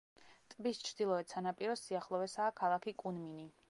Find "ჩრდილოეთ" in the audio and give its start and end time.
0.87-1.35